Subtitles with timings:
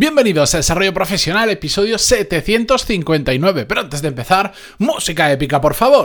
[0.00, 3.66] Bienvenidos a Desarrollo Profesional, episodio 759.
[3.66, 6.04] Pero antes de empezar, música épica, por favor.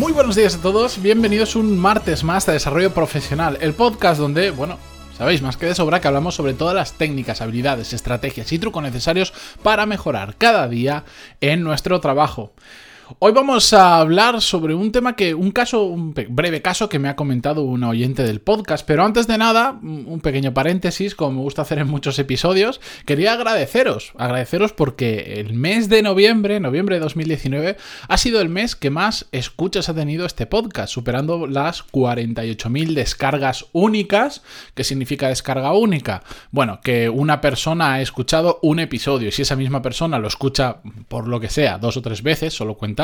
[0.00, 4.50] Muy buenos días a todos, bienvenidos un martes más a Desarrollo Profesional, el podcast donde,
[4.50, 4.78] bueno,
[5.20, 8.82] Sabéis más que de sobra que hablamos sobre todas las técnicas, habilidades, estrategias y trucos
[8.82, 11.04] necesarios para mejorar cada día
[11.42, 12.54] en nuestro trabajo.
[13.18, 17.08] Hoy vamos a hablar sobre un tema que, un caso, un breve caso que me
[17.08, 21.40] ha comentado un oyente del podcast, pero antes de nada, un pequeño paréntesis, como me
[21.40, 27.00] gusta hacer en muchos episodios, quería agradeceros, agradeceros porque el mes de noviembre, noviembre de
[27.00, 32.94] 2019, ha sido el mes que más escuchas ha tenido este podcast, superando las 48.000
[32.94, 34.42] descargas únicas,
[34.74, 36.22] ¿qué significa descarga única?
[36.52, 40.76] Bueno, que una persona ha escuchado un episodio y si esa misma persona lo escucha
[41.08, 42.99] por lo que sea dos o tres veces, solo cuenta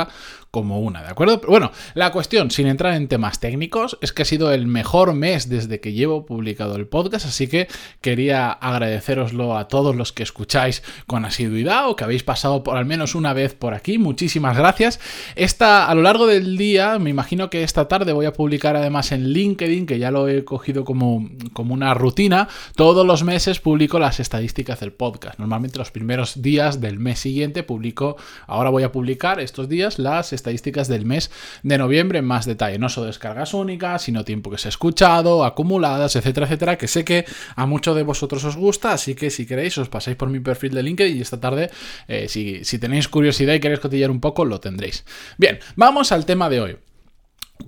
[0.56, 1.38] como una, ¿de acuerdo?
[1.46, 5.50] Bueno, la cuestión, sin entrar en temas técnicos, es que ha sido el mejor mes
[5.50, 7.68] desde que llevo publicado el podcast, así que
[8.00, 12.86] quería agradeceroslo a todos los que escucháis con asiduidad o que habéis pasado por al
[12.86, 13.98] menos una vez por aquí.
[13.98, 14.98] Muchísimas gracias.
[15.34, 19.12] Esta, a lo largo del día, me imagino que esta tarde voy a publicar además
[19.12, 23.98] en LinkedIn, que ya lo he cogido como, como una rutina, todos los meses publico
[23.98, 25.38] las estadísticas del podcast.
[25.38, 30.32] Normalmente los primeros días del mes siguiente publico, ahora voy a publicar estos días las
[30.32, 31.30] estadísticas del mes
[31.62, 32.78] de noviembre en más detalle.
[32.78, 37.04] No solo descargas únicas, sino tiempo que se ha escuchado, acumuladas, etcétera, etcétera, que sé
[37.04, 40.40] que a muchos de vosotros os gusta, así que si queréis os pasáis por mi
[40.40, 41.70] perfil de LinkedIn y esta tarde,
[42.08, 45.04] eh, si, si tenéis curiosidad y queréis cotillar un poco, lo tendréis.
[45.38, 46.76] Bien, vamos al tema de hoy.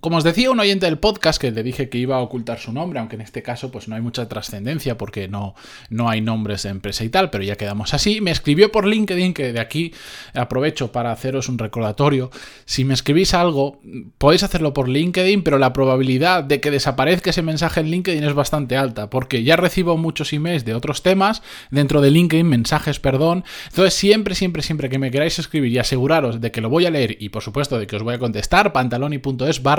[0.00, 2.72] Como os decía un oyente del podcast que le dije que iba a ocultar su
[2.72, 5.54] nombre, aunque en este caso pues no hay mucha trascendencia porque no,
[5.90, 9.34] no hay nombres de empresa y tal, pero ya quedamos así, me escribió por LinkedIn
[9.34, 9.92] que de aquí
[10.34, 12.30] aprovecho para haceros un recordatorio.
[12.64, 13.80] Si me escribís algo,
[14.18, 18.34] podéis hacerlo por LinkedIn, pero la probabilidad de que desaparezca ese mensaje en LinkedIn es
[18.34, 23.42] bastante alta, porque ya recibo muchos emails de otros temas dentro de LinkedIn, mensajes, perdón.
[23.68, 26.90] Entonces siempre, siempre, siempre que me queráis escribir y aseguraros de que lo voy a
[26.90, 29.77] leer y por supuesto de que os voy a contestar, pantaloni.es barra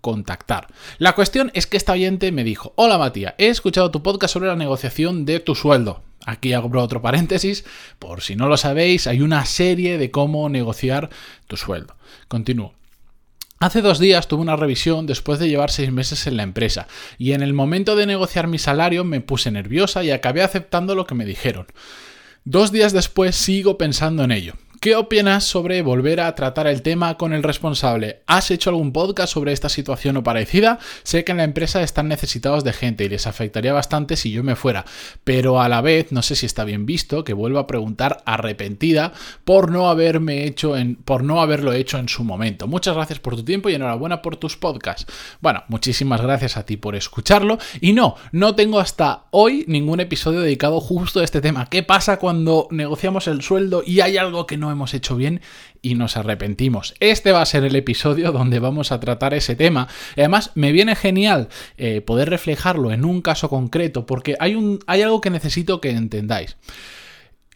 [0.00, 0.66] contactar.
[0.98, 4.48] La cuestión es que esta oyente me dijo, hola Matías, he escuchado tu podcast sobre
[4.48, 6.02] la negociación de tu sueldo.
[6.26, 7.64] Aquí abro otro paréntesis,
[7.98, 11.10] por si no lo sabéis, hay una serie de cómo negociar
[11.46, 11.96] tu sueldo.
[12.28, 12.74] Continúo.
[13.58, 17.30] Hace dos días tuve una revisión después de llevar seis meses en la empresa y
[17.32, 21.14] en el momento de negociar mi salario me puse nerviosa y acabé aceptando lo que
[21.14, 21.66] me dijeron.
[22.44, 24.54] Dos días después sigo pensando en ello.
[24.82, 28.22] ¿Qué opinas sobre volver a tratar el tema con el responsable?
[28.26, 30.80] ¿Has hecho algún podcast sobre esta situación o parecida?
[31.04, 34.42] Sé que en la empresa están necesitados de gente y les afectaría bastante si yo
[34.42, 34.84] me fuera,
[35.22, 39.12] pero a la vez no sé si está bien visto que vuelva a preguntar arrepentida
[39.44, 42.66] por no haberme hecho en por no haberlo hecho en su momento.
[42.66, 45.06] Muchas gracias por tu tiempo y enhorabuena por tus podcasts.
[45.40, 50.40] Bueno, muchísimas gracias a ti por escucharlo y no, no tengo hasta hoy ningún episodio
[50.40, 51.68] dedicado justo a este tema.
[51.70, 55.40] ¿Qué pasa cuando negociamos el sueldo y hay algo que no hemos hecho bien
[55.80, 56.94] y nos arrepentimos.
[57.00, 59.88] Este va a ser el episodio donde vamos a tratar ese tema.
[60.16, 65.02] Además, me viene genial eh, poder reflejarlo en un caso concreto porque hay, un, hay
[65.02, 66.56] algo que necesito que entendáis.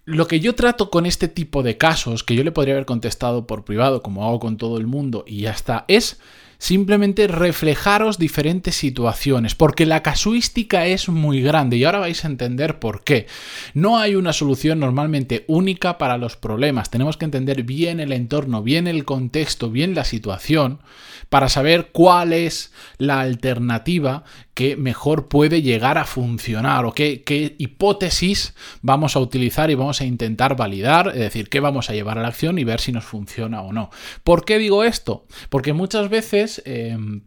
[0.05, 3.47] Lo que yo trato con este tipo de casos, que yo le podría haber contestado
[3.49, 6.21] por privado, como hago con todo el mundo, y ya está, es
[6.59, 12.79] simplemente reflejaros diferentes situaciones, porque la casuística es muy grande y ahora vais a entender
[12.79, 13.27] por qué.
[13.75, 18.63] No hay una solución normalmente única para los problemas, tenemos que entender bien el entorno,
[18.63, 20.81] bien el contexto, bien la situación,
[21.29, 24.25] para saber cuál es la alternativa
[24.55, 30.01] que mejor puede llegar a funcionar o qué, qué hipótesis vamos a utilizar y vamos
[30.01, 32.93] a intentar validar, es decir, qué vamos a llevar a la acción y ver si
[32.93, 33.91] nos funciona o no.
[34.25, 35.27] ¿Por qué digo esto?
[35.51, 36.46] Porque muchas veces...
[36.65, 37.23] Em,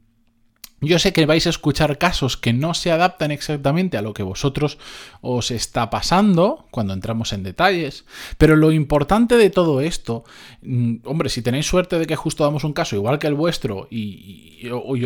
[0.82, 4.24] yo sé que vais a escuchar casos que no se adaptan exactamente a lo que
[4.24, 4.78] vosotros
[5.22, 8.06] os está pasando cuando entramos en detalles,
[8.38, 10.24] pero lo importante de todo esto,
[10.62, 13.88] mm, hombre, si tenéis suerte de que justo damos un caso igual que el vuestro
[13.92, 14.48] y,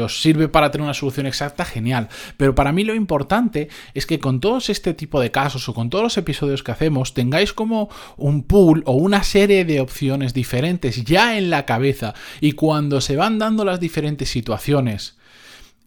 [0.01, 4.19] os sirve para tener una solución exacta, genial, pero para mí lo importante es que
[4.19, 7.89] con todos este tipo de casos o con todos los episodios que hacemos tengáis como
[8.17, 12.13] un pool o una serie de opciones diferentes ya en la cabeza.
[12.41, 15.17] Y cuando se van dando las diferentes situaciones,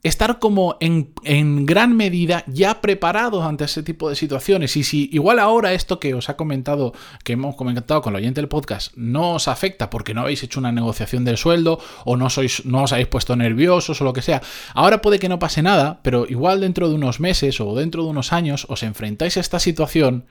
[0.02, 1.12] estar como en,
[1.66, 4.76] gran medida ya preparados ante ese tipo de situaciones.
[4.76, 6.92] Y si igual ahora esto que os ha comentado,
[7.24, 10.60] que hemos comentado con el oyente del podcast, no os afecta porque no habéis hecho
[10.60, 14.22] una negociación del sueldo o no, sois, no os habéis puesto nerviosos o lo que
[14.22, 14.42] sea,
[14.74, 18.10] ahora puede que no pase nada, pero igual dentro de unos meses o dentro de
[18.10, 20.24] unos años os enfrentáis a esta situación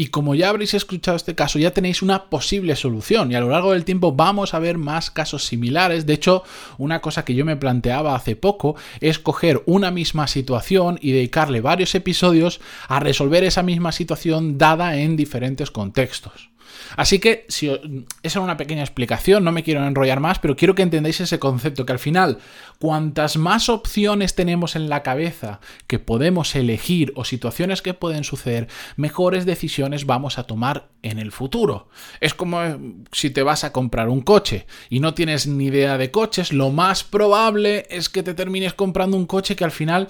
[0.00, 3.48] Y como ya habréis escuchado este caso, ya tenéis una posible solución y a lo
[3.48, 6.06] largo del tiempo vamos a ver más casos similares.
[6.06, 6.44] De hecho,
[6.78, 11.60] una cosa que yo me planteaba hace poco es coger una misma situación y dedicarle
[11.62, 16.48] varios episodios a resolver esa misma situación dada en diferentes contextos.
[16.96, 17.80] Así que, si esa
[18.22, 21.86] es una pequeña explicación, no me quiero enrollar más, pero quiero que entendáis ese concepto,
[21.86, 22.38] que al final,
[22.78, 28.68] cuantas más opciones tenemos en la cabeza que podemos elegir o situaciones que pueden suceder,
[28.96, 31.88] mejores decisiones vamos a tomar en el futuro.
[32.20, 32.78] Es como eh,
[33.12, 36.70] si te vas a comprar un coche y no tienes ni idea de coches, lo
[36.70, 40.08] más probable es que te termines comprando un coche que al final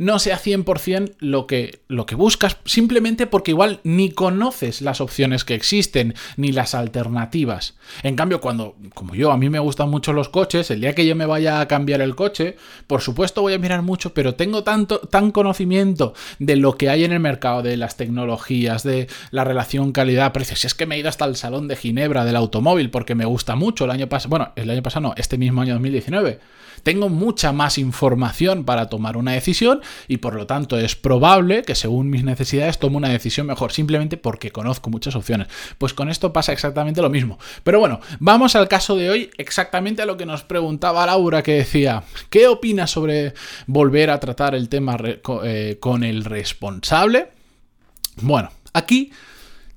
[0.00, 5.44] no sea 100% lo que, lo que buscas, simplemente porque igual ni conoces las opciones
[5.44, 7.76] que existen, ni las alternativas.
[8.02, 11.04] En cambio, cuando, como yo, a mí me gustan mucho los coches, el día que
[11.04, 12.56] yo me vaya a cambiar el coche,
[12.86, 17.04] por supuesto voy a mirar mucho, pero tengo tanto, tan conocimiento de lo que hay
[17.04, 20.56] en el mercado, de las tecnologías, de la relación calidad-precio.
[20.56, 23.26] Si es que me he ido hasta el Salón de Ginebra del automóvil porque me
[23.26, 26.40] gusta mucho el año pasado, bueno, el año pasado no, este mismo año 2019
[26.82, 31.74] tengo mucha más información para tomar una decisión y por lo tanto es probable que
[31.74, 35.48] según mis necesidades tome una decisión mejor, simplemente porque conozco muchas opciones.
[35.78, 37.38] Pues con esto pasa exactamente lo mismo.
[37.64, 41.52] Pero bueno, vamos al caso de hoy, exactamente a lo que nos preguntaba Laura, que
[41.52, 43.34] decía, ¿qué opinas sobre
[43.66, 44.96] volver a tratar el tema
[45.44, 47.28] eh, con el responsable?
[48.16, 49.12] Bueno, aquí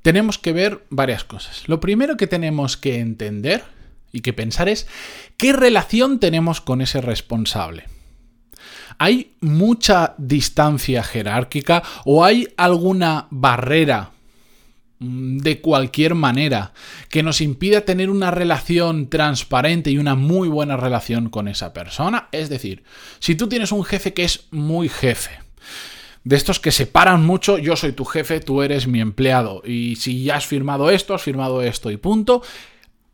[0.01, 1.67] tenemos que ver varias cosas.
[1.67, 3.63] Lo primero que tenemos que entender
[4.13, 4.88] y que pensar es
[5.36, 7.88] qué relación tenemos con ese responsable.
[9.00, 14.12] ¿Hay mucha distancia jerárquica o hay alguna barrera
[15.00, 16.74] mm, de cualquier manera
[17.10, 22.30] que nos impida tener una relación transparente y una muy buena relación con esa persona?
[22.31, 22.83] Es decir,
[23.19, 25.31] si tú tienes un jefe que es muy jefe,
[26.24, 30.24] de estos que separan mucho, yo soy tu jefe, tú eres mi empleado, y si
[30.24, 32.44] ya has firmado esto, has firmado esto y punto,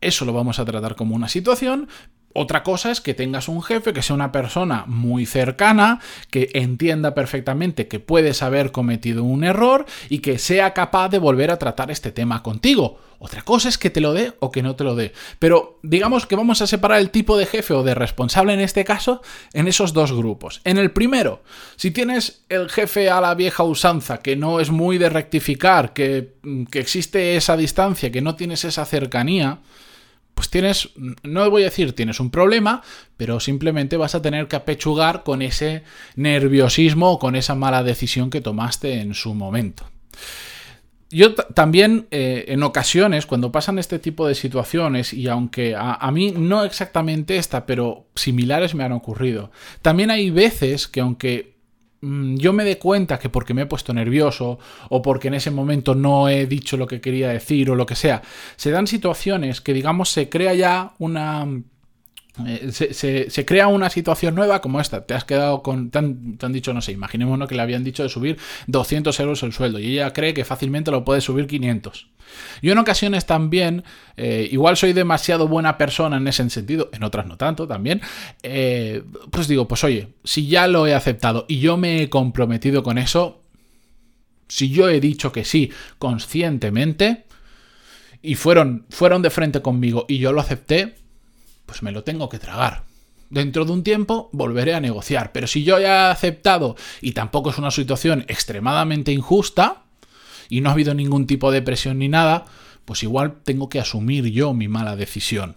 [0.00, 1.88] eso lo vamos a tratar como una situación,
[2.32, 5.98] otra cosa es que tengas un jefe que sea una persona muy cercana,
[6.30, 11.50] que entienda perfectamente que puedes haber cometido un error y que sea capaz de volver
[11.50, 13.00] a tratar este tema contigo.
[13.18, 15.12] Otra cosa es que te lo dé o que no te lo dé.
[15.40, 18.84] Pero digamos que vamos a separar el tipo de jefe o de responsable en este
[18.84, 20.60] caso en esos dos grupos.
[20.62, 21.42] En el primero,
[21.74, 26.34] si tienes el jefe a la vieja usanza, que no es muy de rectificar, que,
[26.70, 29.58] que existe esa distancia, que no tienes esa cercanía,
[30.40, 30.88] pues tienes,
[31.22, 32.80] no voy a decir tienes un problema,
[33.18, 35.82] pero simplemente vas a tener que apechugar con ese
[36.16, 39.84] nerviosismo o con esa mala decisión que tomaste en su momento.
[41.10, 46.32] Yo también eh, en ocasiones, cuando pasan este tipo de situaciones, y aunque a, mí
[46.34, 49.50] no exactamente esta, pero similares me han ocurrido,
[49.82, 51.59] también hay veces que aunque
[52.02, 54.58] yo me dé cuenta que porque me he puesto nervioso
[54.88, 57.94] o porque en ese momento no he dicho lo que quería decir o lo que
[57.94, 58.22] sea,
[58.56, 61.46] se dan situaciones que digamos se crea ya una
[62.46, 65.06] eh, se, crea una situación nueva como esta.
[65.06, 65.90] Te has quedado con.
[65.90, 69.52] Te han, dicho, no sé, imaginémonos que le habían dicho de subir 200 euros el
[69.52, 72.08] sueldo y ella cree que fácilmente lo puede subir 500.
[72.62, 73.84] Yo en ocasiones también,
[74.16, 78.00] eh, igual soy demasiado buena persona en ese sentido, en otras no tanto también,
[78.42, 82.82] eh, pues digo, pues oye, si ya lo he aceptado y yo me he comprometido
[82.82, 83.42] con eso,
[84.48, 87.24] si yo he dicho que sí conscientemente
[88.22, 90.96] y fueron, fueron de frente conmigo y yo lo acepté,
[91.70, 92.82] pues me lo tengo que tragar.
[93.28, 95.30] Dentro de un tiempo volveré a negociar.
[95.30, 99.84] Pero si yo ya he aceptado y tampoco es una situación extremadamente injusta
[100.48, 102.44] y no ha habido ningún tipo de presión ni nada,
[102.84, 105.54] pues igual tengo que asumir yo mi mala decisión.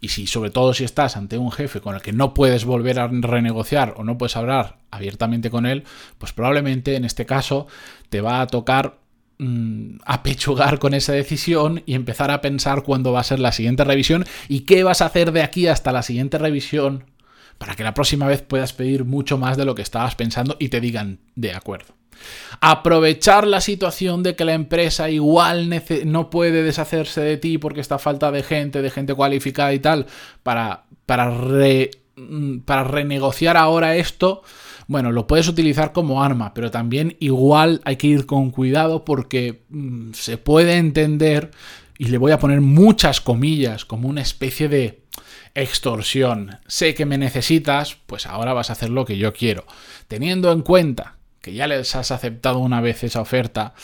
[0.00, 3.00] Y si, sobre todo si estás ante un jefe con el que no puedes volver
[3.00, 5.82] a renegociar o no puedes hablar abiertamente con él,
[6.18, 7.66] pues probablemente en este caso
[8.08, 9.00] te va a tocar
[9.40, 13.84] Mm, apechugar con esa decisión y empezar a pensar cuándo va a ser la siguiente
[13.84, 17.04] revisión y qué vas a hacer de aquí hasta la siguiente revisión
[17.56, 20.70] para que la próxima vez puedas pedir mucho más de lo que estabas pensando y
[20.70, 21.94] te digan de acuerdo.
[22.60, 25.70] Aprovechar la situación de que la empresa igual
[26.04, 30.06] no puede deshacerse de ti porque está falta de gente, de gente cualificada y tal,
[30.42, 31.88] para, para, mm,
[32.64, 34.42] para renegociar ahora esto
[34.88, 39.62] bueno, lo puedes utilizar como arma, pero también igual hay que ir con cuidado porque
[39.68, 41.50] mm, se puede entender,
[41.98, 45.02] y le voy a poner muchas comillas, como una especie de
[45.54, 46.58] extorsión.
[46.66, 49.66] Sé que me necesitas, pues ahora vas a hacer lo que yo quiero.
[50.08, 53.74] Teniendo en cuenta que ya les has aceptado una vez esa oferta,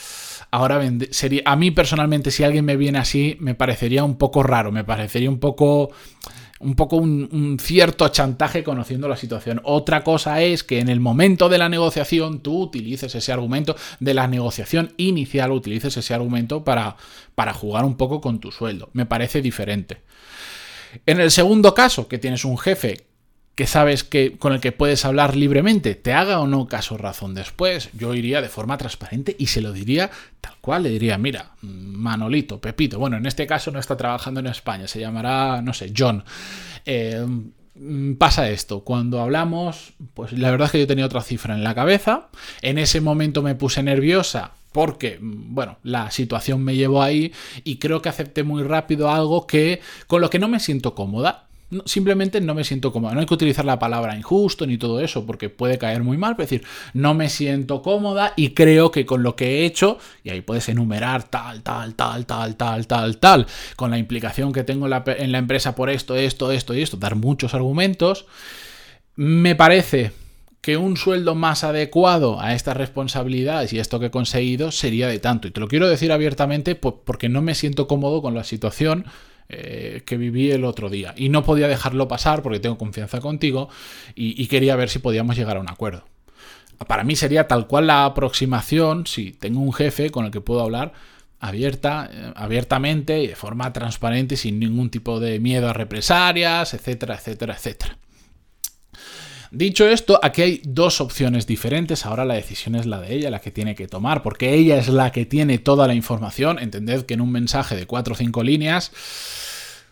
[0.51, 4.73] ahora sería a mí personalmente si alguien me viene así me parecería un poco raro,
[4.73, 5.91] me parecería un poco
[6.65, 9.61] un poco un, cierto chantaje conociendo la situación.
[9.65, 14.15] Otra cosa es que en el momento de la negociación tú utilices ese argumento, de
[14.15, 16.97] la negociación inicial utilices ese argumento para,
[17.35, 18.91] para jugar un poco con tu sueldo.
[18.93, 19.99] Me parece diferente.
[21.07, 23.07] En el segundo caso, que tienes un jefe
[23.55, 27.35] que sabes que con el que puedes hablar libremente, te haga o no caso razón
[27.35, 31.53] después, yo iría de forma transparente y se lo diría tal cual, le diría, mira,
[31.63, 35.93] Manolito, Pepito, bueno, en este caso no está trabajando en España, se llamará, no sé,
[35.97, 36.25] John.
[36.85, 37.25] Eh,
[38.19, 41.75] pasa esto, cuando hablamos, pues la verdad es que yo tenía otra cifra en la
[41.75, 42.29] cabeza,
[42.61, 47.33] en ese momento me puse nerviosa porque, bueno, la situación me llevó ahí
[47.63, 51.47] y creo que acepté muy rápido algo que con lo que no me siento cómoda
[51.85, 53.15] simplemente no me siento cómoda.
[53.15, 56.33] No hay que utilizar la palabra injusto ni todo eso, porque puede caer muy mal.
[56.33, 60.31] Es decir, no me siento cómoda y creo que con lo que he hecho, y
[60.31, 64.87] ahí puedes enumerar tal, tal, tal, tal, tal, tal, tal, con la implicación que tengo
[64.87, 68.27] en la, en la empresa por esto, esto, esto y esto, dar muchos argumentos,
[69.17, 70.13] me parece
[70.65, 75.19] que un sueldo más adecuado a estas responsabilidades y esto que he conseguido sería de
[75.19, 75.47] tanto.
[75.47, 79.05] Y te lo quiero decir abiertamente porque no me siento cómodo con la situación
[79.49, 81.15] eh, que viví el otro día.
[81.17, 83.69] Y no podía dejarlo pasar porque tengo confianza contigo
[84.15, 86.05] y, quería ver si podíamos llegar a un acuerdo.
[86.87, 90.61] Para mí sería tal cual la aproximación si tengo un jefe con el que puedo
[90.61, 90.93] hablar
[91.41, 97.17] abierta, eh, abiertamente y de forma transparente, sin ningún tipo de miedo a represalias, etcétera,
[97.17, 97.99] etcétera, etcétera.
[99.55, 102.07] Dicho esto, aquí hay dos opciones diferentes.
[102.07, 104.89] Ahora la decisión es la de ella, la que tiene que tomar, porque ella es
[104.89, 106.59] la que tiene toda la información.
[106.59, 108.91] Entended que en un mensaje de cuatro o cinco líneas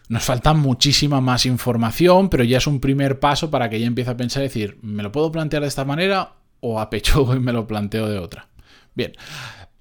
[0.09, 4.11] nos falta muchísima más información, pero ya es un primer paso para que ella empiece
[4.11, 7.39] a pensar y decir, ¿me lo puedo plantear de esta manera o a pecho y
[7.39, 8.49] me lo planteo de otra?
[8.95, 9.13] Bien.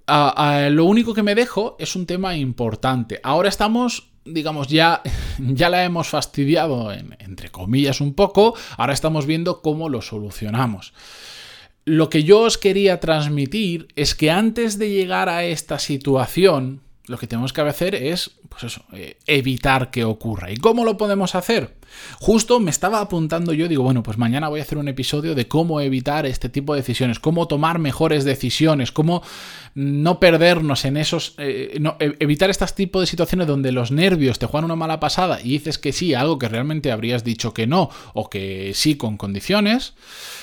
[0.08, 3.20] lo único que me dejo es un tema importante.
[3.24, 5.02] Ahora estamos digamos, ya,
[5.40, 10.94] ya la hemos fastidiado, entre comillas, un poco, ahora estamos viendo cómo lo solucionamos.
[11.86, 17.18] Lo que yo os quería transmitir es que antes de llegar a esta situación, lo
[17.18, 20.52] que tenemos que hacer es, pues eso, eh, evitar que ocurra.
[20.52, 21.76] ¿Y cómo lo podemos hacer?
[22.20, 25.48] Justo me estaba apuntando yo, digo, bueno, pues mañana voy a hacer un episodio de
[25.48, 29.24] cómo evitar este tipo de decisiones, cómo tomar mejores decisiones, cómo
[29.74, 34.46] no perdernos en esos, eh, e, evitar este tipo de situaciones donde los nervios te
[34.46, 37.90] juegan una mala pasada y dices que sí, algo que realmente habrías dicho que no,
[38.14, 39.96] o que sí con condiciones.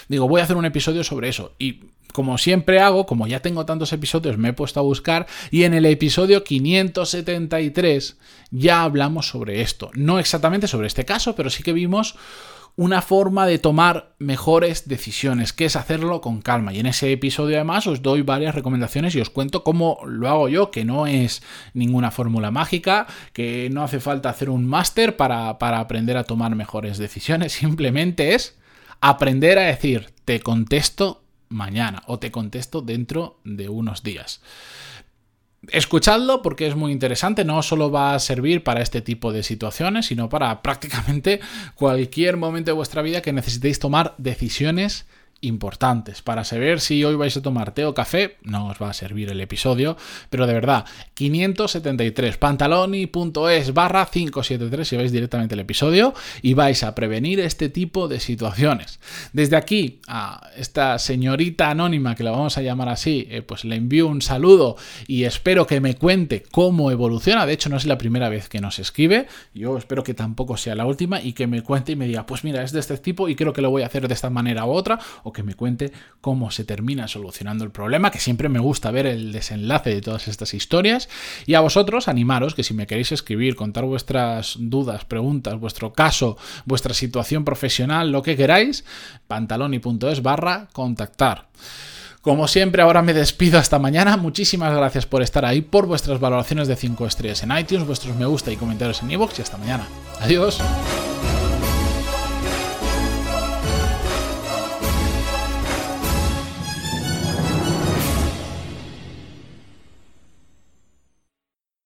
[0.09, 1.55] Digo, voy a hacer un episodio sobre eso.
[1.59, 1.81] Y
[2.13, 5.75] como siempre hago, como ya tengo tantos episodios, me he puesto a buscar y en
[5.75, 8.19] el episodio 573
[8.51, 9.91] ya hablamos sobre esto.
[9.95, 12.17] No exactamente sobre este caso, pero sí que vimos
[12.79, 16.73] una forma de tomar mejores decisiones, que es hacerlo con calma.
[16.73, 20.49] Y en ese episodio además os doy varias recomendaciones y os cuento cómo lo hago
[20.49, 21.43] yo, que no es
[21.75, 26.55] ninguna fórmula mágica, que no hace falta hacer un máster para, para aprender a tomar
[26.55, 28.57] mejores decisiones, simplemente es
[29.01, 34.41] aprender a decir, te contesto mañana o te contesto dentro de unos días.
[35.69, 40.07] Escuchadlo porque es muy interesante, no solo va a servir para este tipo de situaciones,
[40.07, 41.41] sino para prácticamente
[41.75, 45.07] cualquier momento de vuestra vida que necesitéis tomar decisiones
[45.41, 48.37] importantes para saber si hoy vais a tomar té o café.
[48.43, 49.97] No os va a servir el episodio,
[50.31, 56.95] pero de verdad, 573 pantaloni.es barra 573 si vais directamente el episodio y vais a
[56.95, 59.01] prevenir este tipo de situaciones.
[59.33, 63.77] Desde aquí a esta señorita anónima, que la vamos a llamar así, eh, pues le
[63.77, 64.77] envío un saludo
[65.07, 67.47] y espero que me cuente cómo evoluciona.
[67.47, 69.27] De hecho, no es la primera vez que nos escribe.
[69.55, 72.45] Yo espero que tampoco sea la última y que me cuente y me diga, pues
[72.45, 74.65] mira, es de este tipo y creo que lo voy a hacer de esta manera
[74.65, 74.99] u otra
[75.33, 79.33] que me cuente cómo se termina solucionando el problema, que siempre me gusta ver el
[79.33, 81.09] desenlace de todas estas historias.
[81.47, 86.37] Y a vosotros, animaros que si me queréis escribir, contar vuestras dudas, preguntas, vuestro caso,
[86.65, 88.85] vuestra situación profesional, lo que queráis,
[89.27, 91.49] pantaloni.es barra contactar.
[92.21, 94.17] Como siempre, ahora me despido hasta mañana.
[94.17, 98.27] Muchísimas gracias por estar ahí, por vuestras valoraciones de 5 estrellas en iTunes, vuestros me
[98.27, 99.87] gusta y comentarios en iVoox y hasta mañana.
[100.21, 100.61] Adiós.